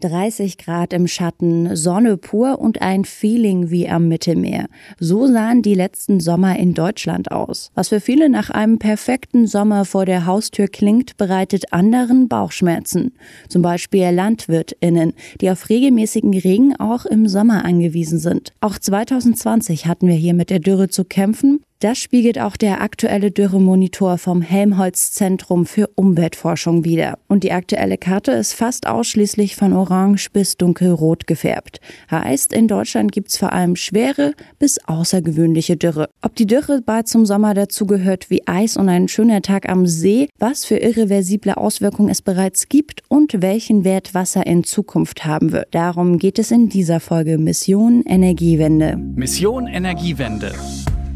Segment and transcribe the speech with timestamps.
[0.00, 4.66] 30 Grad im Schatten, Sonne pur und ein Feeling wie am Mittelmeer.
[4.98, 7.70] So sahen die letzten Sommer in Deutschland aus.
[7.74, 13.12] Was für viele nach einem perfekten Sommer vor der Haustür klingt, bereitet anderen Bauchschmerzen.
[13.48, 18.52] Zum Beispiel LandwirtInnen, die auf regelmäßigen Regen auch im Sommer angewiesen sind.
[18.60, 23.30] Auch 2020 hatten wir hier mit der Dürre zu kämpfen das spiegelt auch der aktuelle
[23.30, 27.18] Dürremonitor vom Helmholtz Zentrum für Umweltforschung wider.
[27.28, 31.80] Und die aktuelle Karte ist fast ausschließlich von orange bis dunkelrot gefärbt.
[32.10, 36.08] Heißt, in Deutschland gibt's vor allem schwere bis außergewöhnliche Dürre.
[36.22, 40.28] Ob die Dürre bald zum Sommer dazugehört wie Eis und ein schöner Tag am See,
[40.38, 45.74] was für irreversible Auswirkungen es bereits gibt und welchen Wert Wasser in Zukunft haben wird.
[45.74, 48.96] Darum geht es in dieser Folge Mission Energiewende.
[48.96, 50.52] Mission Energiewende.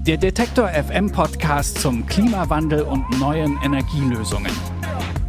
[0.06, 4.79] Der Detektor FM Podcast zum Klimawandel und neuen Energielösungen.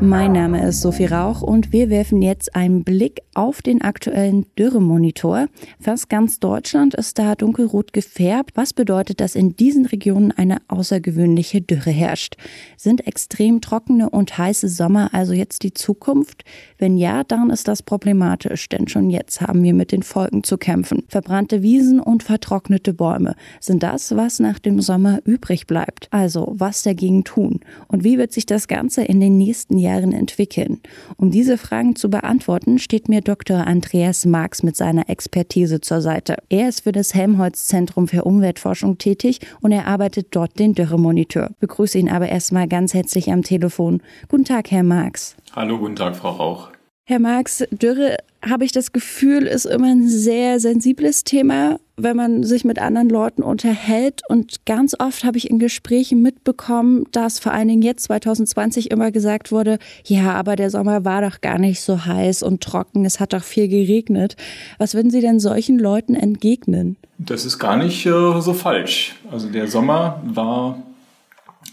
[0.00, 5.48] Mein Name ist Sophie Rauch und wir werfen jetzt einen Blick auf den aktuellen Dürremonitor.
[5.80, 8.52] Fast ganz Deutschland ist da dunkelrot gefärbt.
[8.54, 12.36] Was bedeutet, dass in diesen Regionen eine außergewöhnliche Dürre herrscht?
[12.76, 16.44] Sind extrem trockene und heiße Sommer also jetzt die Zukunft?
[16.78, 20.58] Wenn ja, dann ist das problematisch, denn schon jetzt haben wir mit den Folgen zu
[20.58, 21.02] kämpfen.
[21.08, 26.06] Verbrannte Wiesen und vertrocknete Bäume sind das, was nach dem Sommer übrig bleibt.
[26.12, 27.60] Also, was dagegen tun?
[27.88, 30.80] Und wie wird sich das Ganze in den nächsten Jahren Jahren entwickeln?
[31.16, 33.66] Um diese Fragen zu beantworten, steht mir Dr.
[33.66, 36.36] Andreas Marx mit seiner Expertise zur Seite.
[36.48, 41.50] Er ist für das Helmholtz Zentrum für Umweltforschung tätig und er arbeitet dort den Dürremonitor.
[41.60, 44.02] Begrüße ihn aber erstmal ganz herzlich am Telefon.
[44.28, 45.36] Guten Tag, Herr Marx.
[45.56, 46.77] Hallo, guten Tag, Frau Rauch.
[47.10, 52.42] Herr Marx, Dürre, habe ich das Gefühl, ist immer ein sehr sensibles Thema, wenn man
[52.42, 54.20] sich mit anderen Leuten unterhält.
[54.28, 59.10] Und ganz oft habe ich in Gesprächen mitbekommen, dass vor allen Dingen jetzt 2020 immer
[59.10, 63.20] gesagt wurde, ja, aber der Sommer war doch gar nicht so heiß und trocken, es
[63.20, 64.36] hat doch viel geregnet.
[64.76, 66.98] Was würden Sie denn solchen Leuten entgegnen?
[67.16, 69.14] Das ist gar nicht äh, so falsch.
[69.30, 70.82] Also der Sommer war,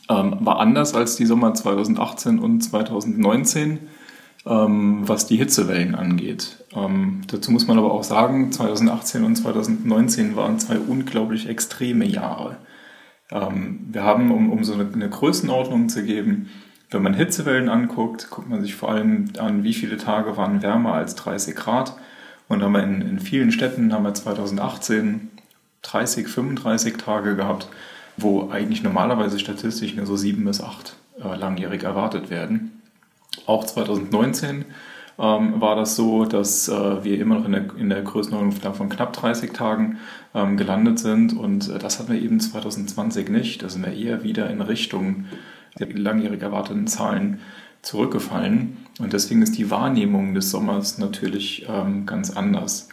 [0.07, 3.79] ähm, war anders als die Sommer 2018 und 2019 ähm,
[4.45, 6.63] was die Hitzewellen angeht.
[6.75, 12.57] Ähm, dazu muss man aber auch sagen, 2018 und 2019 waren zwei unglaublich extreme Jahre.
[13.31, 16.49] Ähm, wir haben, um, um so eine, eine Größenordnung zu geben,
[16.91, 20.93] wenn man Hitzewellen anguckt, guckt man sich vor allem an, wie viele Tage waren wärmer
[20.93, 21.95] als 30 Grad.
[22.47, 25.31] Und haben wir in, in vielen Städten haben wir 2018
[25.81, 27.67] 30, 35 Tage gehabt,
[28.17, 32.81] wo eigentlich normalerweise statistisch nur so sieben bis acht äh, langjährig erwartet werden.
[33.45, 34.65] Auch 2019
[35.17, 38.89] ähm, war das so, dass äh, wir immer noch in der, in der Größenordnung von
[38.89, 39.97] knapp 30 Tagen
[40.33, 43.63] ähm, gelandet sind und äh, das hatten wir eben 2020 nicht.
[43.63, 45.25] Da sind wir eher wieder in Richtung
[45.79, 47.39] der langjährig erwarteten Zahlen
[47.81, 52.89] zurückgefallen und deswegen ist die Wahrnehmung des Sommers natürlich ähm, ganz anders.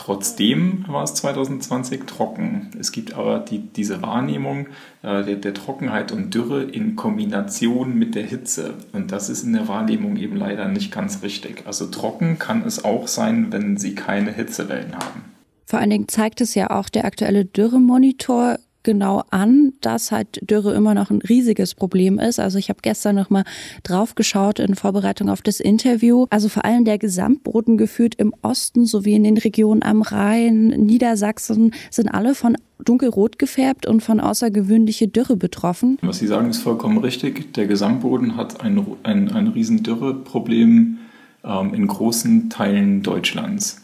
[0.00, 2.70] Trotzdem war es 2020 trocken.
[2.80, 4.68] Es gibt aber die, diese Wahrnehmung
[5.02, 8.72] äh, der, der, Trockenheit und Dürre in Kombination mit der Hitze.
[8.94, 11.64] Und das ist in der Wahrnehmung eben leider nicht ganz richtig.
[11.66, 15.26] Also trocken kann es auch sein, wenn Sie keine Hitzewellen haben.
[15.66, 20.74] Vor allen Dingen zeigt es ja auch der aktuelle Dürremonitor genau an, dass halt Dürre
[20.74, 22.40] immer noch ein riesiges Problem ist.
[22.40, 23.44] Also ich habe gestern noch mal
[23.82, 26.26] drauf geschaut in Vorbereitung auf das Interview.
[26.30, 31.72] Also vor allem der Gesamtboden geführt im Osten sowie in den Regionen am Rhein, Niedersachsen
[31.90, 35.98] sind alle von dunkelrot gefärbt und von außergewöhnliche Dürre betroffen.
[36.02, 37.52] Was Sie sagen, ist vollkommen richtig.
[37.54, 40.98] Der Gesamtboden hat ein, ein, ein riesen Dürreproblem
[41.44, 43.82] ähm, in großen Teilen Deutschlands.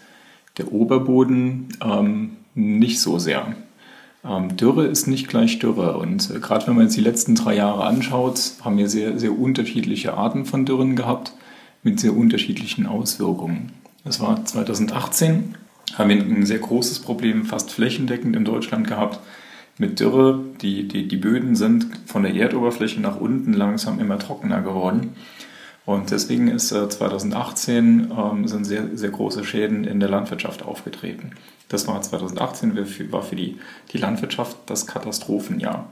[0.58, 3.54] Der Oberboden ähm, nicht so sehr.
[4.28, 5.98] Ähm, Dürre ist nicht gleich Dürre.
[5.98, 9.38] Und äh, gerade wenn man jetzt die letzten drei Jahre anschaut, haben wir sehr, sehr
[9.38, 11.32] unterschiedliche Arten von Dürren gehabt
[11.82, 13.72] mit sehr unterschiedlichen Auswirkungen.
[14.04, 15.54] Das war 2018,
[15.94, 19.20] haben wir ein sehr großes Problem, fast flächendeckend in Deutschland gehabt
[19.78, 20.40] mit Dürre.
[20.62, 25.14] Die, die, die Böden sind von der Erdoberfläche nach unten langsam immer trockener geworden.
[25.86, 31.30] Und deswegen ist 2018 äh, ähm, sind sehr, sehr große Schäden in der Landwirtschaft aufgetreten.
[31.68, 32.76] Das war 2018,
[33.12, 33.58] war für die,
[33.92, 35.88] die Landwirtschaft das Katastrophenjahr.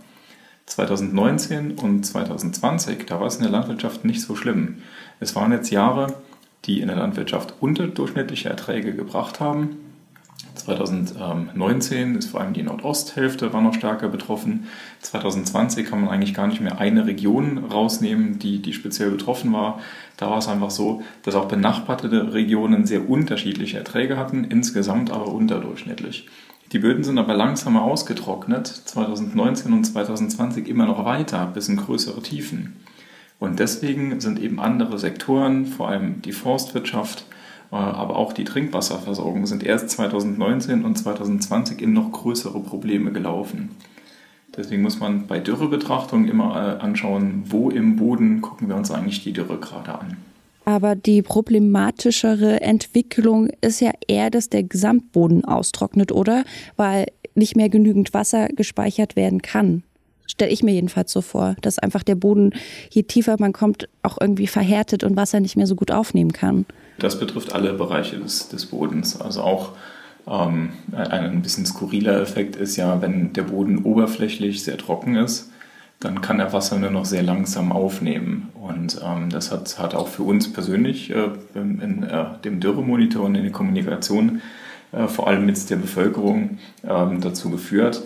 [0.66, 4.82] 2019 und 2020, da war es in der Landwirtschaft nicht so schlimm.
[5.20, 6.14] Es waren jetzt Jahre,
[6.64, 9.83] die in der Landwirtschaft unterdurchschnittliche Erträge gebracht haben
[10.54, 14.68] 2019 ist vor allem die Nordosthälfte war noch stärker betroffen.
[15.02, 19.80] 2020 kann man eigentlich gar nicht mehr eine Region rausnehmen, die, die speziell betroffen war.
[20.16, 25.28] Da war es einfach so, dass auch benachbarte Regionen sehr unterschiedliche Erträge hatten, insgesamt aber
[25.28, 26.28] unterdurchschnittlich.
[26.72, 32.22] Die Böden sind aber langsamer ausgetrocknet, 2019 und 2020 immer noch weiter, bis in größere
[32.22, 32.76] Tiefen.
[33.38, 37.26] Und deswegen sind eben andere Sektoren, vor allem die Forstwirtschaft,
[37.78, 43.70] aber auch die Trinkwasserversorgung, sind erst 2019 und 2020 in noch größere Probleme gelaufen.
[44.56, 49.24] Deswegen muss man bei Dürrebetrachtungen immer äh, anschauen, wo im Boden gucken wir uns eigentlich
[49.24, 50.16] die Dürre gerade an.
[50.64, 56.44] Aber die problematischere Entwicklung ist ja eher, dass der Gesamtboden austrocknet, oder?
[56.76, 59.82] Weil nicht mehr genügend Wasser gespeichert werden kann.
[60.26, 62.52] Stelle ich mir jedenfalls so vor, dass einfach der Boden,
[62.90, 66.66] je tiefer man kommt, auch irgendwie verhärtet und Wasser nicht mehr so gut aufnehmen kann.
[66.98, 69.20] Das betrifft alle Bereiche des, des Bodens.
[69.20, 69.72] Also auch
[70.26, 75.50] ähm, ein bisschen skurriler Effekt ist ja, wenn der Boden oberflächlich sehr trocken ist,
[76.00, 78.50] dann kann er Wasser nur noch sehr langsam aufnehmen.
[78.54, 83.24] Und ähm, das hat, hat auch für uns persönlich äh, in, in äh, dem Dürremonitor
[83.24, 84.42] und in der Kommunikation,
[84.92, 88.02] äh, vor allem mit der Bevölkerung, ähm, dazu geführt,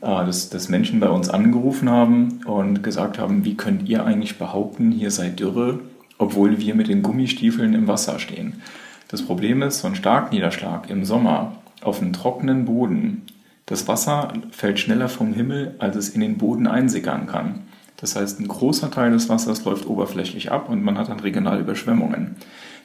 [0.00, 4.92] dass, dass Menschen bei uns angerufen haben und gesagt haben, wie könnt ihr eigentlich behaupten,
[4.92, 5.80] hier sei Dürre,
[6.18, 8.62] obwohl wir mit den Gummistiefeln im Wasser stehen.
[9.08, 13.22] Das Problem ist, so ein Starkniederschlag im Sommer auf einen trockenen Boden
[13.66, 17.62] das Wasser fällt schneller vom Himmel, als es in den Boden einsickern kann.
[17.96, 21.60] Das heißt, ein großer Teil des Wassers läuft oberflächlich ab und man hat dann regional
[21.60, 22.36] Überschwemmungen.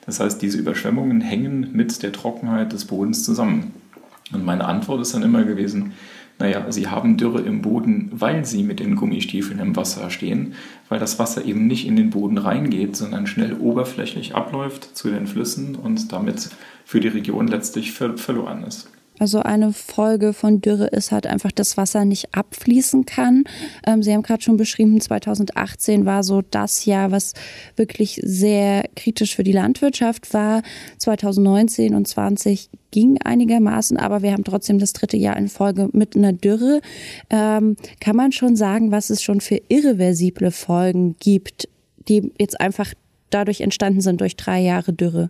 [0.08, 3.76] Das heißt, diese Überschwemmungen hängen mit der Trockenheit des Bodens zusammen.
[4.34, 5.94] Und meine Antwort ist dann immer gewesen,
[6.42, 10.56] naja, sie haben Dürre im Boden, weil sie mit den Gummistiefeln im Wasser stehen,
[10.90, 15.28] weil das Wasser eben nicht in den Boden reingeht, sondern schnell oberflächlich abläuft zu den
[15.28, 16.50] Flüssen und damit
[16.84, 18.90] für die Region letztlich verloren ist.
[19.22, 23.44] Also eine Folge von Dürre ist halt einfach, dass Wasser nicht abfließen kann.
[23.86, 27.34] Ähm, Sie haben gerade schon beschrieben, 2018 war so das Jahr, was
[27.76, 30.64] wirklich sehr kritisch für die Landwirtschaft war.
[30.98, 36.16] 2019 und 20 ging einigermaßen, aber wir haben trotzdem das dritte Jahr in Folge mit
[36.16, 36.82] einer Dürre.
[37.30, 41.70] Ähm, kann man schon sagen, was es schon für irreversible Folgen gibt,
[42.10, 42.92] die jetzt einfach
[43.30, 45.30] dadurch entstanden sind durch drei Jahre Dürre?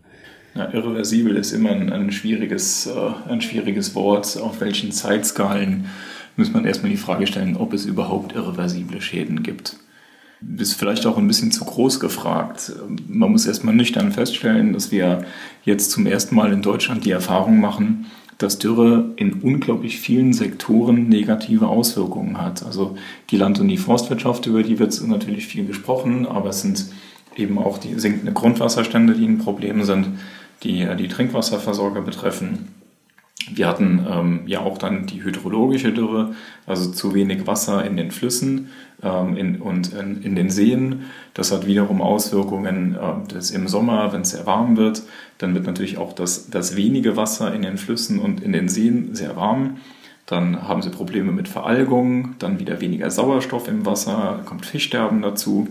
[0.54, 4.38] Ja, irreversibel ist immer ein, ein, schwieriges, äh, ein schwieriges Wort.
[4.38, 5.86] Auf welchen Zeitskalen
[6.36, 9.78] muss man erstmal die Frage stellen, ob es überhaupt irreversible Schäden gibt.
[10.58, 12.74] Ist vielleicht auch ein bisschen zu groß gefragt.
[13.08, 15.24] Man muss erstmal nüchtern feststellen, dass wir
[15.64, 18.08] jetzt zum ersten Mal in Deutschland die Erfahrung machen,
[18.38, 22.66] dass Dürre in unglaublich vielen Sektoren negative Auswirkungen hat.
[22.66, 22.98] Also
[23.30, 26.88] die Land- und die Forstwirtschaft, über die wird natürlich viel gesprochen, aber es sind
[27.36, 30.08] eben auch die sinkenden Grundwasserstände, die ein Problem sind
[30.64, 32.70] die äh, die Trinkwasserversorger betreffen.
[33.50, 36.36] Wir hatten ähm, ja auch dann die hydrologische Dürre,
[36.68, 38.70] also zu wenig Wasser in den Flüssen
[39.02, 41.06] ähm, in, und in, in, den Seen.
[41.34, 45.04] Das hat wiederum Auswirkungen äh, dass im Sommer, wenn es sehr warm wird.
[45.40, 49.16] Dann wird natürlich auch das, das wenige Wasser in den Flüssen und in den Seen
[49.16, 49.78] sehr warm.
[50.28, 55.68] Dann haben sie Probleme mit Veralgung, dann wieder weniger Sauerstoff im Wasser, kommt Fischsterben dazu.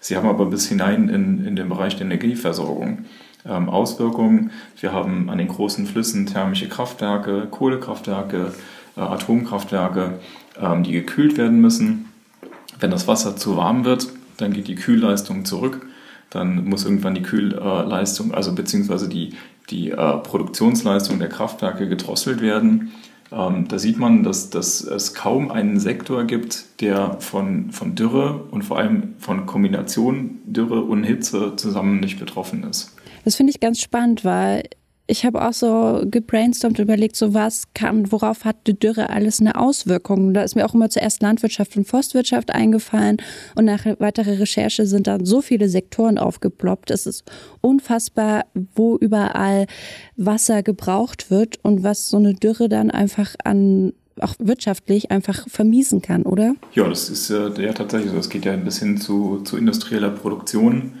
[0.00, 3.04] Sie haben aber bis hinein in, in den Bereich der Energieversorgung
[3.46, 4.50] ähm, Auswirkungen.
[4.80, 8.52] Wir haben an den großen Flüssen thermische Kraftwerke, Kohlekraftwerke,
[8.96, 10.14] äh, Atomkraftwerke,
[10.60, 12.08] ähm, die gekühlt werden müssen.
[12.78, 14.08] Wenn das Wasser zu warm wird,
[14.38, 15.86] dann geht die Kühlleistung zurück.
[16.30, 19.34] Dann muss irgendwann die Kühlleistung, also beziehungsweise die,
[19.70, 22.92] die äh, Produktionsleistung der Kraftwerke gedrosselt werden.
[23.30, 28.44] Ähm, da sieht man, dass, dass es kaum einen Sektor gibt, der von, von Dürre
[28.50, 32.91] und vor allem von Kombination Dürre und Hitze zusammen nicht betroffen ist.
[33.24, 34.64] Das finde ich ganz spannend, weil
[35.06, 39.56] ich habe auch so gebrainstormt überlegt, so was kann, worauf hat die Dürre alles eine
[39.56, 40.32] Auswirkung?
[40.32, 43.18] Da ist mir auch immer zuerst Landwirtschaft und Forstwirtschaft eingefallen
[43.54, 46.90] und nach weiterer Recherche sind dann so viele Sektoren aufgeploppt.
[46.90, 47.24] Es ist
[47.60, 49.66] unfassbar, wo überall
[50.16, 56.02] Wasser gebraucht wird und was so eine Dürre dann einfach an auch wirtschaftlich einfach vermiesen
[56.02, 56.54] kann, oder?
[56.74, 58.18] Ja, das ist ja tatsächlich so.
[58.18, 60.92] Es geht ja ein bisschen zu, zu industrieller Produktion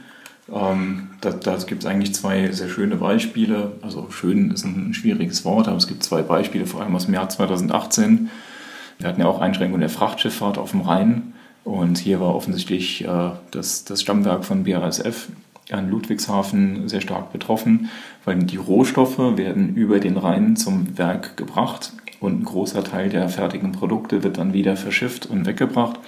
[0.52, 3.72] ähm, da, da gibt es eigentlich zwei sehr schöne Beispiele.
[3.82, 7.14] Also schön ist ein schwieriges Wort, aber es gibt zwei Beispiele, vor allem aus dem
[7.14, 8.30] Jahr 2018.
[8.98, 11.32] Wir hatten ja auch Einschränkungen der Frachtschifffahrt auf dem Rhein.
[11.64, 15.28] Und hier war offensichtlich äh, das, das Stammwerk von BASF
[15.70, 17.88] an Ludwigshafen sehr stark betroffen,
[18.24, 23.28] weil die Rohstoffe werden über den Rhein zum Werk gebracht und ein großer Teil der
[23.28, 25.98] fertigen Produkte wird dann wieder verschifft und weggebracht.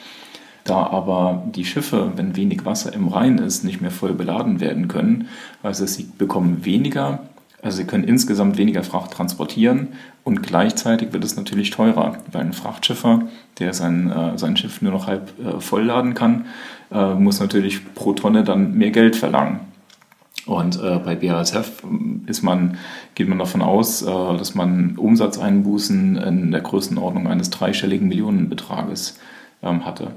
[0.65, 4.89] Da aber die Schiffe, wenn wenig Wasser im Rhein ist, nicht mehr voll beladen werden
[4.89, 5.29] können,
[5.63, 7.21] also sie bekommen weniger,
[7.63, 9.89] also sie können insgesamt weniger Fracht transportieren
[10.25, 13.23] und gleichzeitig wird es natürlich teurer, weil ein Frachtschiffer,
[13.59, 16.47] der sein, äh, sein Schiff nur noch halb äh, vollladen kann,
[16.91, 19.61] äh, muss natürlich pro Tonne dann mehr Geld verlangen.
[20.47, 21.83] Und äh, bei BASF
[22.27, 22.77] ist man,
[23.15, 29.19] geht man davon aus, äh, dass man Umsatzeinbußen in der Größenordnung eines dreistelligen Millionenbetrages
[29.63, 30.13] ähm, hatte.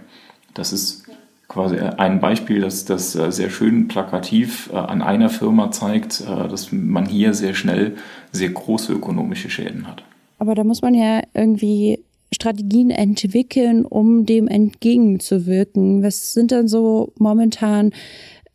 [0.53, 1.03] Das ist
[1.47, 6.47] quasi ein Beispiel, das das äh, sehr schön plakativ äh, an einer Firma zeigt, äh,
[6.47, 7.95] dass man hier sehr schnell
[8.31, 10.03] sehr große ökonomische Schäden hat.
[10.39, 16.03] Aber da muss man ja irgendwie Strategien entwickeln, um dem entgegenzuwirken.
[16.03, 17.91] Was sind denn so momentan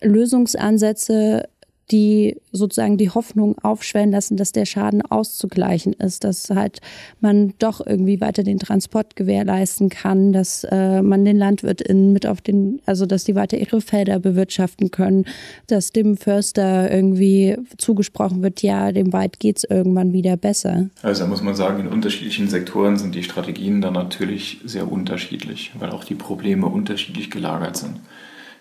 [0.02, 1.48] Lösungsansätze,
[1.92, 6.80] die sozusagen die Hoffnung aufschwellen lassen, dass der Schaden auszugleichen ist, dass halt
[7.20, 12.40] man doch irgendwie weiter den Transport gewährleisten kann, dass äh, man den LandwirtInnen mit auf
[12.40, 15.26] den, also dass die weiter ihre Felder bewirtschaften können,
[15.66, 20.88] dass dem Förster irgendwie zugesprochen wird, ja, dem Wald geht's irgendwann wieder besser.
[21.02, 25.72] Also da muss man sagen, in unterschiedlichen Sektoren sind die Strategien dann natürlich sehr unterschiedlich,
[25.78, 28.00] weil auch die Probleme unterschiedlich gelagert sind.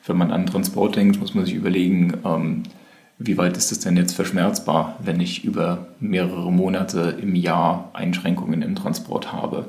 [0.06, 2.64] Wenn man an Transport denkt, muss man sich überlegen, ähm,
[3.24, 8.62] wie weit ist es denn jetzt verschmerzbar, wenn ich über mehrere Monate im Jahr Einschränkungen
[8.62, 9.66] im Transport habe?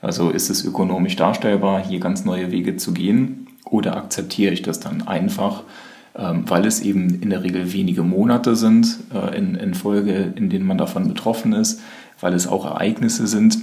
[0.00, 4.80] Also ist es ökonomisch darstellbar, hier ganz neue Wege zu gehen oder akzeptiere ich das
[4.80, 5.62] dann einfach,
[6.16, 10.50] ähm, weil es eben in der Regel wenige Monate sind äh, in, in Folge, in
[10.50, 11.80] denen man davon betroffen ist,
[12.20, 13.58] weil es auch Ereignisse sind,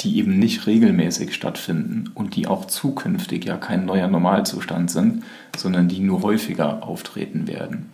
[0.00, 5.22] die eben nicht regelmäßig stattfinden und die auch zukünftig ja kein neuer Normalzustand sind,
[5.56, 7.90] sondern die nur häufiger auftreten werden.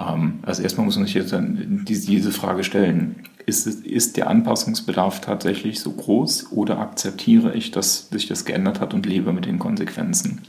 [0.00, 3.16] Ähm, also erstmal muss man sich jetzt diese Frage stellen,
[3.46, 8.94] ist, ist der Anpassungsbedarf tatsächlich so groß oder akzeptiere ich, dass sich das geändert hat
[8.94, 10.42] und lebe mit den Konsequenzen?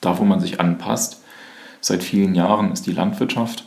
[0.00, 1.22] Da, wo man sich anpasst,
[1.80, 3.64] seit vielen Jahren ist die Landwirtschaft,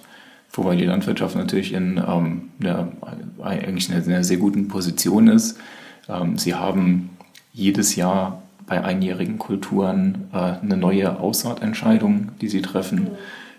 [0.54, 2.92] wobei die Landwirtschaft natürlich in ähm, einer,
[3.42, 5.58] eigentlich in einer sehr guten Position ist.
[6.10, 7.10] Ähm, sie haben
[7.54, 13.12] jedes Jahr bei einjährigen Kulturen äh, eine neue Aussaatentscheidung, die sie treffen.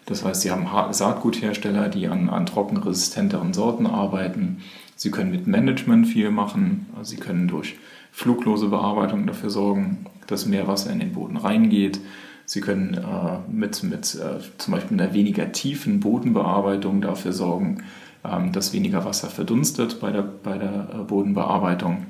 [0.07, 4.63] Das heißt, sie haben Saatguthersteller, die an, an trockenresistenteren Sorten arbeiten.
[4.97, 6.87] Sie können mit Management viel machen.
[6.97, 7.77] Also sie können durch
[8.11, 12.01] fluglose Bearbeitung dafür sorgen, dass mehr Wasser in den Boden reingeht.
[12.45, 17.85] Sie können äh, mit, mit äh, zum Beispiel einer weniger tiefen Bodenbearbeitung dafür sorgen,
[18.25, 22.07] ähm, dass weniger Wasser verdunstet bei der, bei der äh, Bodenbearbeitung.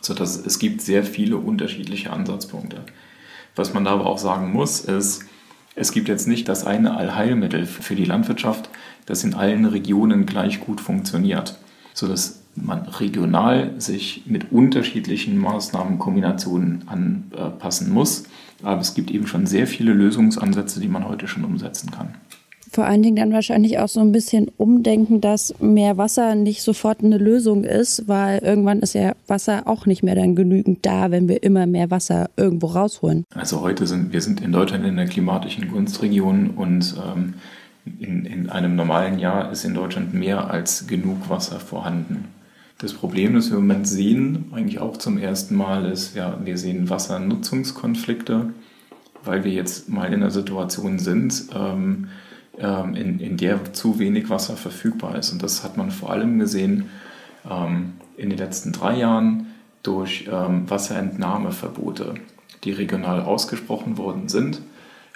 [0.00, 2.82] Sodass es gibt sehr viele unterschiedliche Ansatzpunkte.
[3.56, 5.24] Was man da aber auch sagen muss, ist,
[5.76, 8.70] es gibt jetzt nicht das eine Allheilmittel für die Landwirtschaft,
[9.04, 11.58] das in allen Regionen gleich gut funktioniert,
[11.94, 18.24] sodass man regional sich mit unterschiedlichen Maßnahmenkombinationen anpassen muss.
[18.62, 22.14] Aber es gibt eben schon sehr viele Lösungsansätze, die man heute schon umsetzen kann
[22.70, 27.02] vor allen Dingen dann wahrscheinlich auch so ein bisschen umdenken, dass mehr Wasser nicht sofort
[27.02, 31.28] eine Lösung ist, weil irgendwann ist ja Wasser auch nicht mehr dann genügend da, wenn
[31.28, 33.24] wir immer mehr Wasser irgendwo rausholen.
[33.34, 37.34] Also heute sind wir sind in Deutschland in der klimatischen Gunstregion und ähm,
[37.98, 42.26] in, in einem normalen Jahr ist in Deutschland mehr als genug Wasser vorhanden.
[42.78, 46.58] Das Problem, das wir im Moment sehen, eigentlich auch zum ersten Mal, ist, ja, wir
[46.58, 48.50] sehen Wassernutzungskonflikte,
[49.24, 52.08] weil wir jetzt mal in der Situation sind, ähm,
[52.58, 55.32] ähm, in, in der zu wenig Wasser verfügbar ist.
[55.32, 56.90] Und das hat man vor allem gesehen
[57.50, 59.46] ähm, in den letzten drei Jahren
[59.82, 62.14] durch ähm, Wasserentnahmeverbote,
[62.64, 64.60] die regional ausgesprochen worden sind.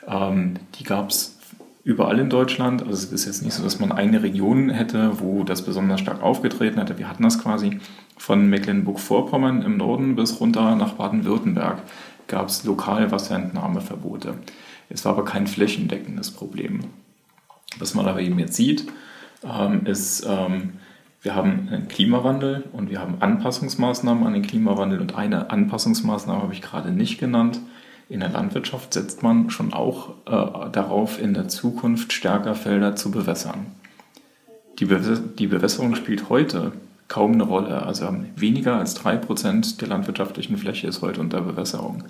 [0.07, 1.39] Ähm, die gab es
[1.83, 2.83] überall in Deutschland.
[2.83, 6.23] Also es ist jetzt nicht so, dass man eine Region hätte, wo das besonders stark
[6.23, 6.99] aufgetreten hätte.
[6.99, 7.79] Wir hatten das quasi
[8.17, 11.79] von Mecklenburg-Vorpommern im Norden bis runter nach Baden-Württemberg
[12.29, 14.35] gab es lokal Wasserentnahmeverbote.
[14.89, 16.81] Es war aber kein flächendeckendes Problem.
[17.79, 18.87] Was man aber eben jetzt sieht,
[19.45, 20.75] ähm, ist, ähm,
[21.23, 25.01] wir haben einen Klimawandel und wir haben Anpassungsmaßnahmen an den Klimawandel.
[25.01, 27.61] Und eine Anpassungsmaßnahme habe ich gerade nicht genannt.
[28.09, 33.11] In der Landwirtschaft setzt man schon auch äh, darauf, in der Zukunft stärker Felder zu
[33.11, 33.67] bewässern.
[34.79, 36.73] Die, Be die Bewässerung spielt heute
[37.09, 37.83] kaum eine Rolle.
[37.83, 42.05] Also weniger als drei Prozent der landwirtschaftlichen Fläche ist heute unter Bewässerung.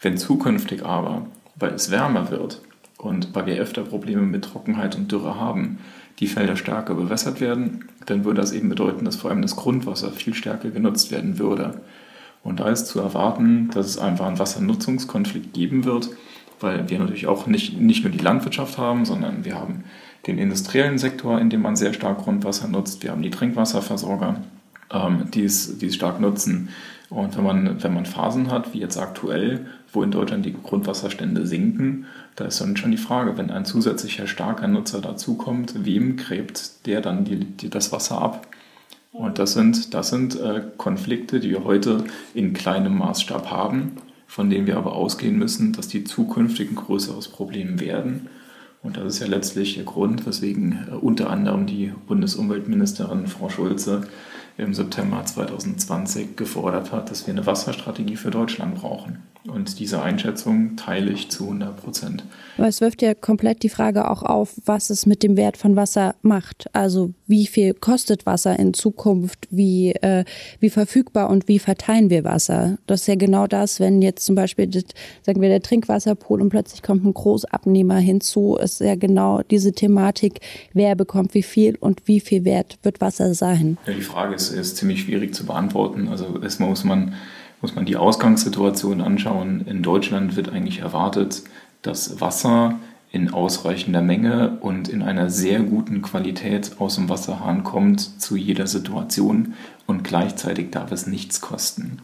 [0.00, 2.62] Wenn zukünftig aber, weil es wärmer wird,
[2.98, 5.78] und weil wir öfter Probleme mit Trockenheit und Dürre haben,
[6.18, 10.10] die Felder stärker bewässert werden, dann würde das eben bedeuten, dass vor allem das Grundwasser
[10.10, 11.80] viel stärker genutzt werden würde.
[12.42, 16.10] Und da ist zu erwarten, dass es einfach einen Wassernutzungskonflikt geben wird,
[16.60, 19.84] weil wir natürlich auch nicht, nicht nur die Landwirtschaft haben, sondern wir haben
[20.26, 23.02] den industriellen Sektor, in dem man sehr stark Grundwasser nutzt.
[23.02, 24.36] Wir haben die Trinkwasserversorger,
[24.90, 26.70] ähm, die, es, die es stark nutzen.
[27.10, 31.46] Und wenn man, wenn man Phasen hat, wie jetzt aktuell, wo in Deutschland die Grundwasserstände
[31.46, 36.86] sinken, da ist dann schon die Frage, wenn ein zusätzlicher starker Nutzer dazukommt, wem gräbt
[36.86, 38.46] der dann die, die, das Wasser ab?
[39.12, 43.92] Und das sind, das sind äh, Konflikte, die wir heute in kleinem Maßstab haben,
[44.26, 48.28] von denen wir aber ausgehen müssen, dass die zukünftig ein größeres Problem werden
[48.82, 54.06] Und das ist ja letztlich der Grund, weswegen äh, unter anderem die Bundesumweltministerin Frau Schulze
[54.58, 59.22] im September 2020 gefordert hat, dass wir eine Wasserstrategie für Deutschland brauchen.
[59.48, 62.24] Und diese Einschätzung teile ich zu 100 Prozent.
[62.58, 65.76] Aber es wirft ja komplett die Frage auch auf, was es mit dem Wert von
[65.76, 66.66] Wasser macht.
[66.72, 70.24] Also wie viel kostet Wasser in Zukunft, wie, äh,
[70.60, 72.78] wie verfügbar und wie verteilen wir Wasser.
[72.86, 74.84] Das ist ja genau das, wenn jetzt zum Beispiel, das,
[75.22, 80.40] sagen wir, der Trinkwasserpool und plötzlich kommt ein Großabnehmer hinzu, ist ja genau diese Thematik,
[80.72, 83.78] wer bekommt wie viel und wie viel Wert wird Wasser sein.
[83.86, 86.08] Ja, die Frage ist, ist ziemlich schwierig zu beantworten.
[86.08, 87.14] Also erstmal muss man
[87.60, 89.64] muss man die Ausgangssituation anschauen.
[89.66, 91.42] In Deutschland wird eigentlich erwartet,
[91.82, 92.78] dass Wasser
[93.10, 98.66] in ausreichender Menge und in einer sehr guten Qualität aus dem Wasserhahn kommt zu jeder
[98.66, 99.54] Situation
[99.86, 101.98] und gleichzeitig darf es nichts kosten.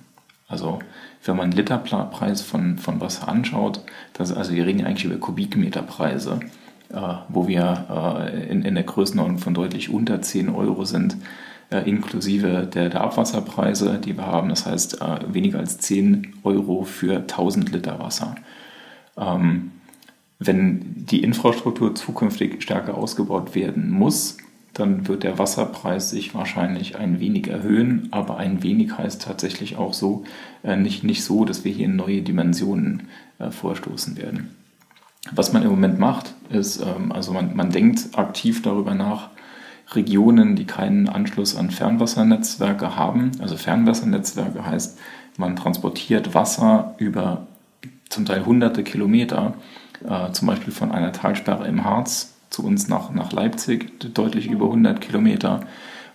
[0.48, 0.78] Also
[1.24, 3.80] wenn man Literpreis von, von Wasser anschaut,
[4.12, 6.40] das, also wir reden ja eigentlich über Kubikmeterpreise,
[6.90, 7.86] äh, wo wir
[8.30, 11.16] äh, in, in der Größenordnung von deutlich unter 10 Euro sind,
[11.80, 14.48] inklusive der, der, Abwasserpreise, die wir haben.
[14.48, 18.34] Das heißt, äh, weniger als 10 Euro für 1000 Liter Wasser.
[19.16, 19.72] Ähm,
[20.38, 24.36] wenn die Infrastruktur zukünftig stärker ausgebaut werden muss,
[24.74, 29.92] dann wird der Wasserpreis sich wahrscheinlich ein wenig erhöhen, aber ein wenig heißt tatsächlich auch
[29.92, 30.24] so,
[30.62, 33.04] äh, nicht, nicht so, dass wir hier in neue Dimensionen
[33.38, 34.56] äh, vorstoßen werden.
[35.30, 39.30] Was man im Moment macht, ist, ähm, also man, man denkt aktiv darüber nach,
[39.94, 43.32] Regionen, die keinen Anschluss an Fernwassernetzwerke haben.
[43.40, 44.98] Also Fernwassernetzwerke heißt,
[45.36, 47.46] man transportiert Wasser über
[48.08, 49.54] zum Teil hunderte Kilometer,
[50.08, 54.66] äh, zum Beispiel von einer Talsperre im Harz zu uns nach, nach Leipzig, deutlich über
[54.66, 55.60] 100 Kilometer.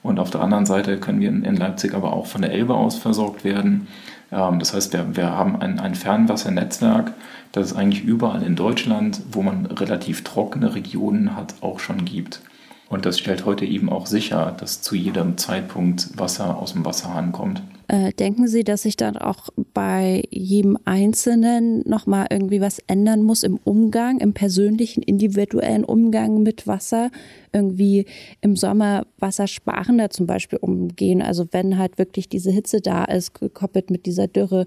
[0.04, 2.98] Und auf der anderen Seite können wir in Leipzig aber auch von der Elbe aus
[2.98, 3.88] versorgt werden.
[4.32, 7.14] Ähm, das heißt, wir, wir haben ein, ein Fernwassernetzwerk,
[7.52, 12.42] das es eigentlich überall in Deutschland, wo man relativ trockene Regionen hat, auch schon gibt.
[12.90, 17.34] Und das stellt heute eben auch sicher, dass zu jedem Zeitpunkt Wasser aus dem Wasserhahn
[17.34, 17.62] kommt.
[17.90, 23.44] Äh, denken Sie, dass sich dann auch bei jedem Einzelnen nochmal irgendwie was ändern muss
[23.44, 27.12] im Umgang, im persönlichen, individuellen Umgang mit Wasser?
[27.54, 28.06] Irgendwie
[28.42, 31.22] im Sommer wassersparender zum Beispiel umgehen.
[31.22, 34.66] Also wenn halt wirklich diese Hitze da ist, gekoppelt mit dieser Dürre,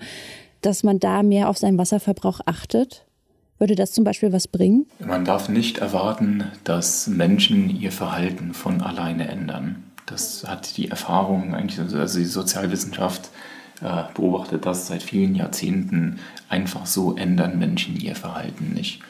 [0.62, 3.06] dass man da mehr auf seinen Wasserverbrauch achtet?
[3.60, 4.86] Würde das zum Beispiel was bringen?
[4.98, 9.84] Man darf nicht erwarten, dass Menschen ihr Verhalten von alleine ändern.
[10.06, 13.28] Das hat die Erfahrung, eigentlich, also die Sozialwissenschaft
[13.82, 16.20] äh, beobachtet das seit vielen Jahrzehnten.
[16.48, 19.02] Einfach so ändern Menschen ihr Verhalten nicht.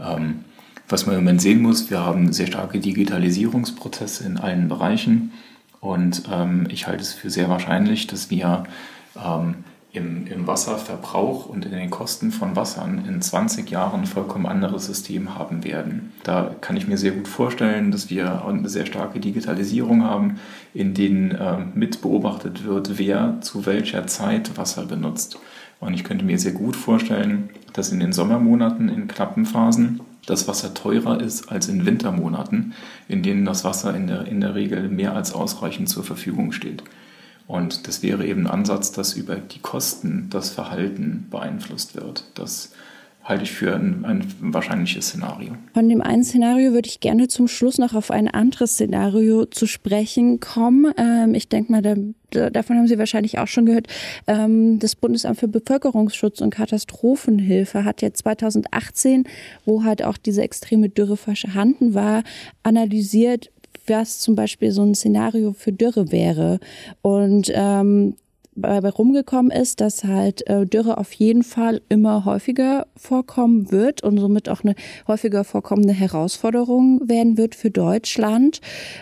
[0.00, 0.44] Ähm,
[0.88, 5.32] was man im Moment sehen muss, wir haben sehr starke Digitalisierungsprozesse in allen Bereichen
[5.80, 8.64] und ähm, ich halte es für sehr wahrscheinlich, dass wir
[9.24, 9.54] ähm,
[9.94, 14.86] im, im Wasserverbrauch und in den Kosten von Wassern in 20 Jahren ein vollkommen anderes
[14.86, 16.12] System haben werden.
[16.24, 20.40] Da kann ich mir sehr gut vorstellen, dass wir eine sehr starke Digitalisierung haben,
[20.74, 25.38] in denen äh, mit beobachtet wird, wer zu welcher Zeit Wasser benutzt.
[25.78, 30.48] Und ich könnte mir sehr gut vorstellen, dass in den Sommermonaten in knappen Phasen das
[30.48, 32.72] Wasser teurer ist als in Wintermonaten,
[33.08, 36.82] in denen das Wasser in der, in der Regel mehr als ausreichend zur Verfügung steht.
[37.46, 42.24] Und das wäre eben ein Ansatz, dass über die Kosten das Verhalten beeinflusst wird.
[42.34, 42.72] Das
[43.24, 45.52] halte ich für ein, ein, wahrscheinliches Szenario.
[45.72, 49.66] Von dem einen Szenario würde ich gerne zum Schluss noch auf ein anderes Szenario zu
[49.66, 50.92] sprechen kommen.
[50.98, 53.86] Ähm, ich denke mal, da, davon haben Sie wahrscheinlich auch schon gehört.
[54.26, 59.24] Ähm, das Bundesamt für Bevölkerungsschutz und Katastrophenhilfe hat jetzt 2018,
[59.64, 62.24] wo halt auch diese extreme Dürre vorhanden war,
[62.62, 63.50] analysiert,
[63.86, 66.58] was zum Beispiel so ein Szenario für Dürre wäre.
[67.02, 68.14] Und ähm,
[68.56, 74.18] dabei rumgekommen ist, dass halt äh, Dürre auf jeden Fall immer häufiger vorkommen wird und
[74.18, 74.74] somit auch eine
[75.08, 78.60] häufiger vorkommende Herausforderung werden wird für Deutschland.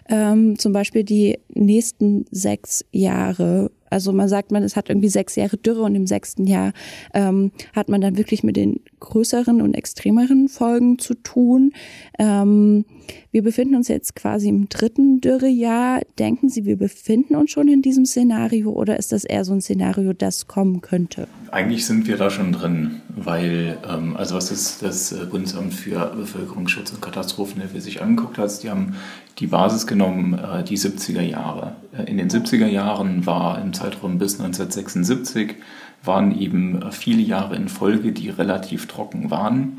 [0.08, 5.36] Ähm, zum Beispiel die nächsten sechs Jahre also man sagt man, es hat irgendwie sechs
[5.36, 6.72] Jahre Dürre und im sechsten Jahr
[7.12, 11.72] ähm, hat man dann wirklich mit den größeren und extremeren Folgen zu tun.
[12.18, 12.84] Ähm,
[13.30, 16.02] wir befinden uns jetzt quasi im dritten Dürrejahr.
[16.18, 19.60] Denken Sie, wir befinden uns schon in diesem Szenario oder ist das eher so ein
[19.60, 21.26] Szenario, das kommen könnte?
[21.50, 26.92] Eigentlich sind wir da schon drin, weil, ähm, also was ist das Bundesamt für Bevölkerungsschutz
[26.92, 28.94] und Katastrophenhilfe sich angeguckt hat, die haben
[29.38, 31.76] die Basis genommen, äh, die 70er Jahre.
[31.96, 35.56] Äh, in den 70er Jahren war im Zeitraum bis 1976
[36.04, 39.78] waren eben viele Jahre in Folge, die relativ trocken waren.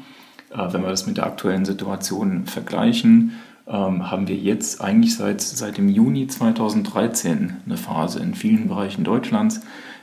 [0.51, 3.33] Äh, wenn wir das mit der aktuellen Situation vergleichen,
[3.67, 9.05] ähm, haben wir jetzt eigentlich seit, seit dem Juni 2013 eine Phase in vielen Bereichen
[9.05, 9.62] Deutschlands,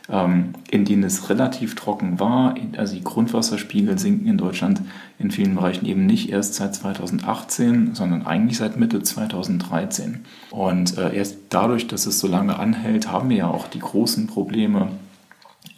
[0.08, 2.54] ähm, in denen es relativ trocken war.
[2.76, 4.80] Also die Grundwasserspiegel sinken in Deutschland
[5.18, 10.24] in vielen Bereichen eben nicht erst seit 2018, sondern eigentlich seit Mitte 2013.
[10.50, 14.26] Und äh, erst dadurch, dass es so lange anhält, haben wir ja auch die großen
[14.26, 14.88] Probleme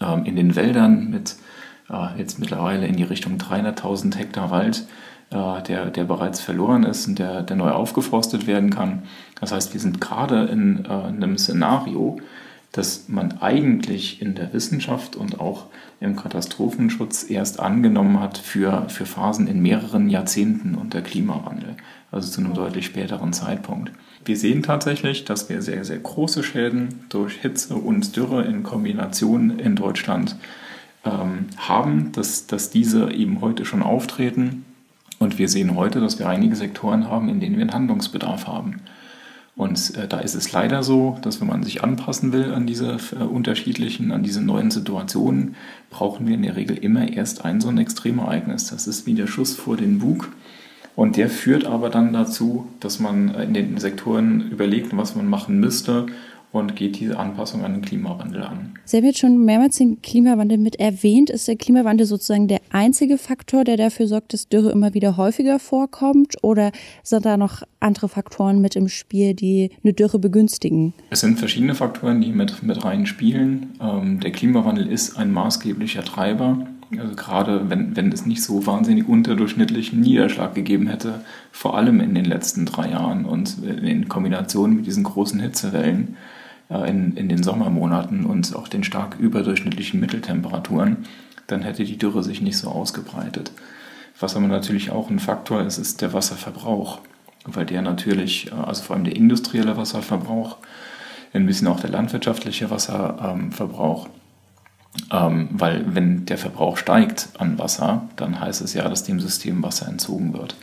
[0.00, 1.36] ähm, in den Wäldern mit
[1.90, 4.86] äh, jetzt mittlerweile in die Richtung 300.000 Hektar Wald,
[5.30, 9.02] äh, der, der bereits verloren ist und der, der neu aufgeforstet werden kann.
[9.40, 12.18] Das heißt, wir sind gerade in, äh, in einem Szenario,
[12.72, 15.66] das man eigentlich in der Wissenschaft und auch
[16.00, 21.76] im Katastrophenschutz erst angenommen hat für, für Phasen in mehreren Jahrzehnten unter Klimawandel,
[22.10, 23.92] also zu einem deutlich späteren Zeitpunkt.
[24.24, 29.58] Wir sehen tatsächlich, dass wir sehr, sehr große Schäden durch Hitze und Dürre in Kombination
[29.58, 30.36] in Deutschland
[31.04, 34.64] ähm, haben, dass, dass diese eben heute schon auftreten.
[35.18, 38.82] Und wir sehen heute, dass wir einige Sektoren haben, in denen wir einen Handlungsbedarf haben.
[39.54, 42.96] Und äh, da ist es leider so, dass wenn man sich anpassen will an diese
[43.12, 45.56] äh, unterschiedlichen, an diese neuen Situationen,
[45.90, 48.68] brauchen wir in der Regel immer erst ein so ein Extremereignis.
[48.68, 50.32] Das ist wie der Schuss vor den Bug.
[50.94, 55.58] Und der führt aber dann dazu, dass man in den Sektoren überlegt, was man machen
[55.58, 56.06] müsste
[56.52, 58.74] und geht diese Anpassung an den Klimawandel an.
[58.84, 61.30] Sie haben jetzt schon mehrmals den Klimawandel mit erwähnt.
[61.30, 65.58] Ist der Klimawandel sozusagen der einzige Faktor, der dafür sorgt, dass Dürre immer wieder häufiger
[65.58, 66.36] vorkommt?
[66.42, 66.70] Oder
[67.02, 70.92] sind da noch andere Faktoren mit im Spiel, die eine Dürre begünstigen?
[71.08, 73.70] Es sind verschiedene Faktoren, die mit, mit rein spielen.
[73.80, 76.66] Ähm, der Klimawandel ist ein maßgeblicher Treiber.
[76.98, 82.14] Also gerade wenn, wenn es nicht so wahnsinnig unterdurchschnittlichen Niederschlag gegeben hätte, vor allem in
[82.14, 86.16] den letzten drei Jahren und in Kombination mit diesen großen Hitzewellen,
[86.72, 90.98] äh, in, in den Sommermonaten und auch den stark überdurchschnittlichen Mitteltemperaturen,
[91.46, 93.52] dann hätte die Dürre sich nicht so ausgebreitet.
[94.18, 97.00] Was aber natürlich auch ein Faktor ist, ist der Wasserverbrauch,
[97.44, 100.58] weil der natürlich, äh, also vor allem der industrielle Wasserverbrauch,
[101.34, 104.12] ein bisschen auch der landwirtschaftliche Wasserverbrauch, ähm,
[105.10, 109.88] weil wenn der Verbrauch steigt an Wasser, dann heißt es ja, dass dem System Wasser
[109.88, 110.54] entzogen wird.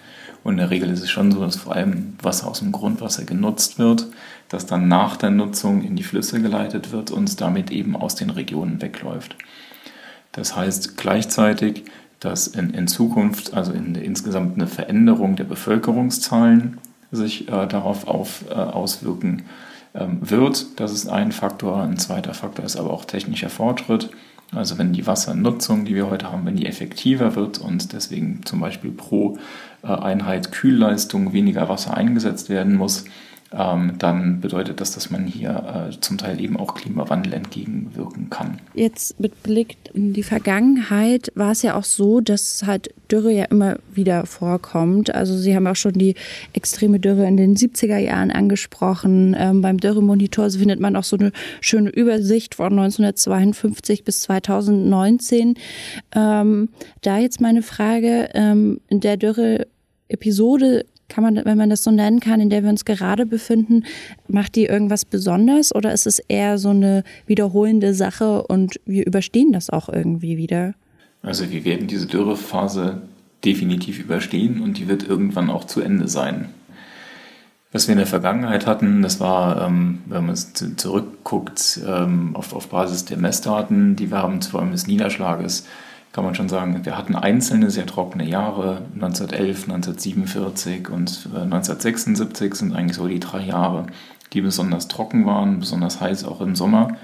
[0.43, 3.25] Und in der Regel ist es schon so, dass vor allem Wasser aus dem Grundwasser
[3.25, 4.07] genutzt wird,
[4.47, 8.29] das dann nach der Nutzung in die Flüsse geleitet wird und damit eben aus den
[8.29, 9.35] Regionen wegläuft.
[10.31, 11.83] Das heißt gleichzeitig,
[12.19, 16.77] dass in, in Zukunft, also in, insgesamt eine Veränderung der Bevölkerungszahlen
[17.11, 19.43] sich äh, darauf auf, äh, auswirken
[19.93, 20.79] ähm, wird.
[20.79, 21.81] Das ist ein Faktor.
[21.81, 24.09] Ein zweiter Faktor ist aber auch technischer Fortschritt.
[24.51, 28.59] Also wenn die Wassernutzung, die wir heute haben, wenn die effektiver wird und deswegen zum
[28.59, 29.37] Beispiel pro
[29.83, 33.05] äh, Einheit Kühlleistung weniger Wasser eingesetzt werden muss,
[33.51, 38.59] dann bedeutet das, dass man hier äh, zum Teil eben auch Klimawandel entgegenwirken kann.
[38.75, 43.45] Jetzt mit Blick in die Vergangenheit war es ja auch so, dass halt Dürre ja
[43.45, 45.15] immer wieder vorkommt.
[45.15, 46.13] Also Sie haben auch schon die
[46.53, 49.35] extreme Dürre in den 70er Jahren angesprochen.
[49.37, 55.55] Ähm, beim Dürremonitor findet man auch so eine schöne Übersicht von 1952 bis 2019.
[56.15, 56.69] Ähm,
[57.01, 62.19] da jetzt meine Frage, ähm, in der Dürre-Episode kann man, wenn man das so nennen
[62.19, 63.83] kann, in der wir uns gerade befinden,
[64.27, 69.51] macht die irgendwas besonders oder ist es eher so eine wiederholende Sache und wir überstehen
[69.51, 70.73] das auch irgendwie wieder?
[71.21, 73.01] Also wir werden diese Dürrephase
[73.43, 76.49] definitiv überstehen und die wird irgendwann auch zu Ende sein.
[77.71, 82.67] Was wir in der Vergangenheit hatten, das war, ähm, wenn man es zurückguckt, ähm, auf,
[82.69, 85.67] Basis der Messdaten, die wir haben, vor allem des Niederschlages,
[86.11, 92.55] kann man schon sagen, wir hatten einzelne sehr trockene Jahre, 1911, 1947 und 1976 äh,
[92.55, 93.85] sind eigentlich so die drei Jahre,
[94.33, 96.97] die besonders trocken waren, besonders heiß auch im Sommer.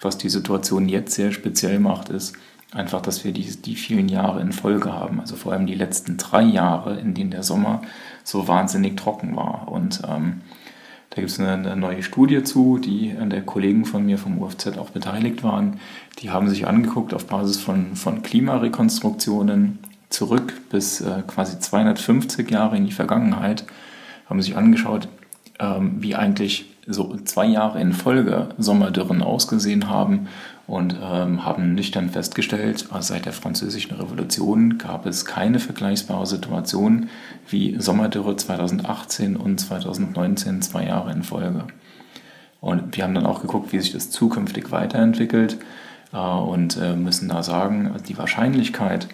[0.00, 2.34] Was die Situation jetzt sehr speziell macht, ist
[2.72, 5.20] einfach, dass wir die, die vielen Jahre in Folge haben.
[5.20, 7.82] Also vor allem die letzten drei Jahre, in denen der Sommer
[8.24, 9.68] so wahnsinnig trocken war.
[9.68, 10.42] Und ähm,
[11.10, 14.40] da gibt es eine, eine, neue Studie zu, die an der Kollegen von mir vom
[14.40, 15.80] UFZ auch beteiligt waren.
[16.20, 22.76] Die haben sich angeguckt auf Basis von, von Klimarekonstruktionen zurück bis äh, quasi 250 Jahre
[22.76, 23.64] in die Vergangenheit,
[24.28, 25.08] haben sich angeschaut,
[25.58, 30.28] ähm, wie eigentlich so zwei Jahre in Folge Sommerdürren ausgesehen haben
[30.70, 37.08] und ähm, haben nüchtern festgestellt, also seit der Französischen Revolution gab es keine vergleichbare Situation
[37.48, 41.64] wie Sommerdürre 2018 und 2019, zwei Jahre in Folge.
[42.60, 45.58] Und wir haben dann auch geguckt, wie sich das zukünftig weiterentwickelt
[46.12, 49.08] äh, und äh, müssen da sagen, die Wahrscheinlichkeit,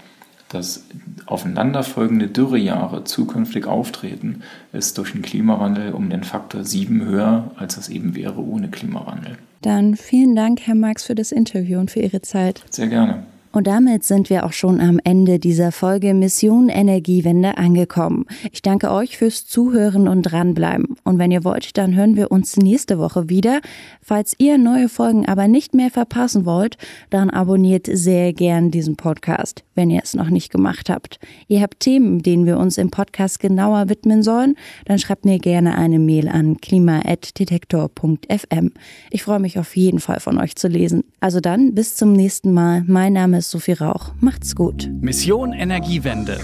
[0.49, 0.85] dass
[1.27, 7.89] aufeinanderfolgende Dürrejahre zukünftig auftreten, ist durch den Klimawandel um den Faktor 7 höher, als es
[7.89, 9.39] eben wäre ohne Klimawandel.
[9.63, 12.63] Dann vielen Dank, Herr Marx, für das Interview und für Ihre Zeit.
[12.71, 13.25] Sehr gerne.
[13.57, 18.27] Und damit sind wir auch schon am Ende dieser Folge Mission Energiewende angekommen.
[18.53, 20.97] Ich danke euch fürs Zuhören und dranbleiben.
[21.05, 23.63] Und wenn ihr wollt, dann hören wir uns nächste Woche wieder.
[24.03, 26.77] Falls ihr neue Folgen aber nicht mehr verpassen wollt,
[27.09, 31.19] dann abonniert sehr gern diesen Podcast, wenn ihr es noch nicht gemacht habt.
[31.49, 35.79] Ihr habt Themen, denen wir uns im Podcast genauer widmen sollen, dann schreibt mir gerne
[35.79, 38.73] eine Mail an klima.detektor.fm.
[39.11, 41.05] Ich freue mich auf jeden Fall von euch zu lesen.
[41.21, 42.85] Also dann, bis zum nächsten Mal.
[42.87, 44.13] Mein Name ist ist Sophie Rauch.
[44.19, 44.91] Macht's gut.
[45.01, 46.41] Mission Energiewende.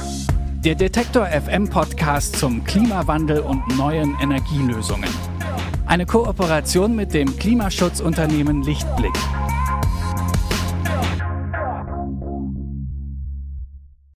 [0.64, 5.10] Der Detektor FM Podcast zum Klimawandel und neuen Energielösungen.
[5.86, 9.12] Eine Kooperation mit dem Klimaschutzunternehmen Lichtblick.